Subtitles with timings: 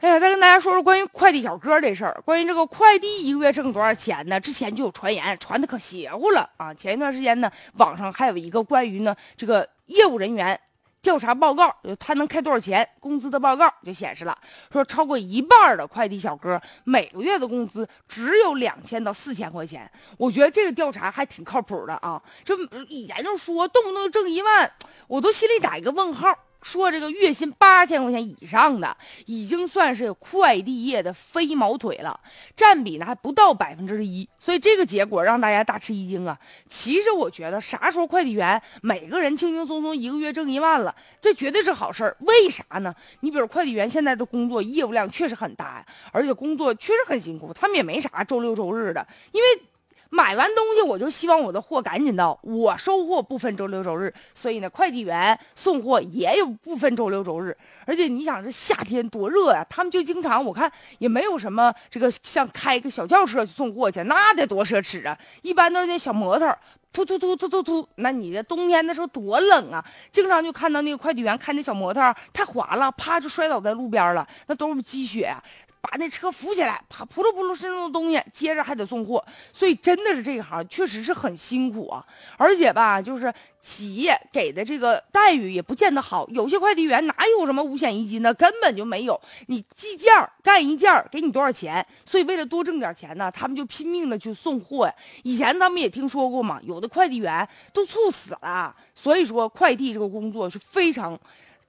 [0.00, 2.22] 哎呀，再跟大家说说关于快递小哥这事儿。
[2.24, 4.40] 关于这个快递一个月挣多少钱呢？
[4.40, 6.72] 之前就有传言，传的可邪乎了啊！
[6.72, 10.58] 前一段时间呢，网上还有一个关于呢这个业务人员
[11.02, 14.34] 调查报告，就他能开多少钱工资的报告就显示了，
[14.72, 19.90] 说超过一半的快递小哥每个月的工资只有两千到四千块钱。
[20.16, 22.20] 我觉得这个调查还挺靠谱的啊！
[22.42, 22.56] 就
[22.88, 24.72] 以前就说动不动挣一万，
[25.08, 26.34] 我都心里打一个问号。
[26.62, 28.96] 说这个月薪八千块钱以上的，
[29.26, 32.18] 已经算是快递业的飞毛腿了，
[32.54, 36.38] 占比呢还不到百分之一，所以这个结果让大家大吃一惊啊！
[36.68, 42.16] 其实我觉得啥时候快递员每个人轻轻松松一个月挣一万了，这绝对是好事儿。
[42.20, 42.94] 为啥呢？
[43.20, 49.69] 你比如快递员现在的工作业务量确实很大呀，而且工作确实很辛苦，他们也没啥周六周日的，因为。
[50.12, 52.36] 买完东西，我就希望我的货赶紧到。
[52.42, 57.56] 我收货不分周六周日，所以呢，快递员送货也有不分周六周日。
[57.86, 65.16] 而且你想，这夏天多热呀，他们就经常我看也没有什么这个像开个小轿车去送货去，那得多奢侈啊！
[65.42, 66.58] 一般都是那小摩托，
[66.92, 67.88] 突突突突突突。
[67.94, 75.40] 那你这冬天的时候多冷啊，经常就看到那个快递员开那小摩托太滑了，啪就摔倒在路边了，那都是积雪呀。
[75.80, 82.04] 把那车扶起来，啪扑噜扑噜身上的东西，接着还得送货，所以真的是这一行确实是很辛苦啊。
[82.36, 88.32] 而且吧，就是企业给的这个待遇也不见得好，有些快递员哪有什么五险一金呢？
[88.34, 89.18] 根本就没有。
[89.46, 91.84] 你计件干一件给你多少钱？
[92.04, 94.94] 所以为了多挣点钱呢，他们就拼命的去送货呀。
[95.22, 98.74] 以前咱们也听说过嘛，有的快递员都猝死了。
[98.94, 101.18] 所以说，快递这个工作是非常。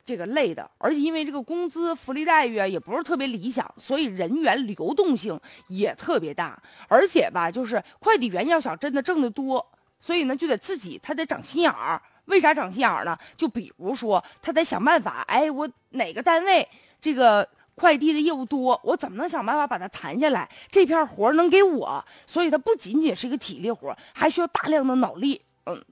[0.06, 6.62] 这个累的，而且因为这个工资福利待遇啊也不是特别理想，所以人员流动性也特别大。
[6.88, 9.66] 而且吧，就是快递员要想真的挣得多，
[10.00, 12.02] 所以呢就得自己他得长心眼儿。
[12.26, 13.18] 为啥长心眼儿呢？
[13.36, 16.68] 就比如说他得想办法，哎，我哪个单位
[17.02, 20.48] 这个快递的业务多，我怎么能想办法把它谈下来？
[20.70, 25.42] 这片活能给我，所以它不仅仅是一个体力活，还需要大量的脑力。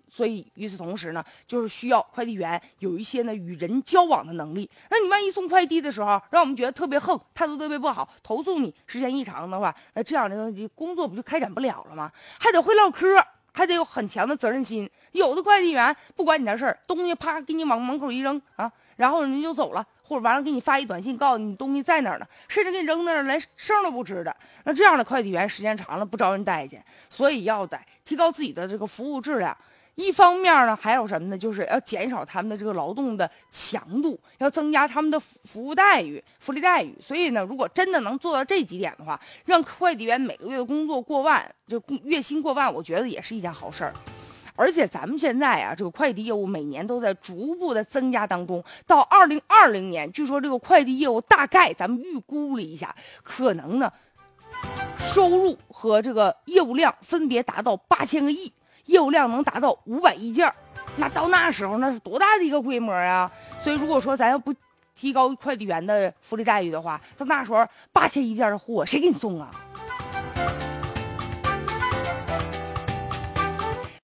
[0.09, 4.70] 所以与此同时呢，就是需要快递员有一些呢与人交往的能力。
[4.89, 12.11] 那你万一送快递的时候，让我们觉得特别横，态度特别不好，投诉你，时间一长的话，那这样的工作不就开展不了了吗？
[12.39, 13.05] 还得会唠嗑，
[13.52, 14.89] 还得有很强的责任心。
[15.11, 24.36] 有的快递员不管你的事儿，东西啪给你往门口一扔啊，然后人家就走了，或者完了给你发一短信告诉你东西在哪儿呢，甚至给你扔那儿连声都不吱的。
[24.65, 27.80] 那这样的快递员时间长了不招人待见，所以要得。
[28.05, 29.55] 提高自己的这个服务质量，
[29.99, 31.37] 一方面呢，还有什么呢？
[31.37, 36.95] 就是要减少他们的这个劳动的强度，要增加他们的服务待遇、福利待遇。
[37.02, 43.93] 所以呢，如果真的能做到这几点的话，让快递员每个月的工作过万，就月薪过万，我觉得也是一件好事儿。
[44.55, 48.64] 而且咱们现在啊，这个快递业务每年都在逐步的增加当中。
[48.88, 53.92] 到二零二零年，据说这个快递业务大概咱们预估了一下，可能呢。
[54.98, 58.52] 收入和这个业务量分别达到八千个亿，
[58.89, 60.52] 业务量能达到五百亿件
[60.98, 63.32] 那到那时候那是多大的一个规模啊！
[63.64, 64.54] 所以如果说咱要不
[64.95, 69.52] 提高快递员的福利待遇的话，到那时候八千一件的货谁给你送啊？